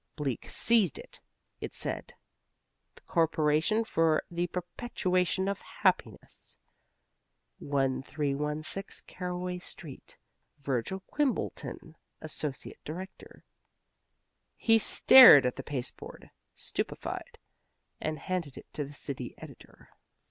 Bleak 0.15 0.49
seized 0.49 0.97
it. 0.97 1.19
It 1.59 1.75
said: 1.75 2.15
THE 2.95 3.01
CORPORATION 3.01 3.83
FOR 3.83 4.23
THE 4.31 4.47
PERPETUATION 4.47 5.47
OF 5.47 5.61
HAPPINESS 5.83 6.57
1316 7.59 9.03
Caraway 9.05 9.59
Street 9.59 10.17
Virgil 10.57 11.01
Quimbleton, 11.01 11.93
Associate 12.19 12.79
Director 12.83 13.43
He 14.57 14.79
stared 14.79 15.45
at 15.45 15.55
the 15.55 15.61
pasteboard, 15.61 16.31
stupefied, 16.55 17.37
and 17.99 18.17
handed 18.17 18.57
it 18.57 18.65
to 18.73 18.83
the 18.83 18.95
city 18.95 19.35
editor. 19.37 19.89